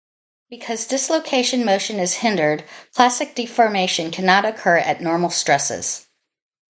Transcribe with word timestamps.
Because 0.49 0.87
dislocation 0.87 1.63
motion 1.63 1.99
is 1.99 2.15
hindered, 2.15 2.63
plastic 2.91 3.35
deformation 3.35 4.09
cannot 4.09 4.45
occur 4.45 4.79
at 4.79 4.99
normal 4.99 5.29
stresses. 5.29 6.07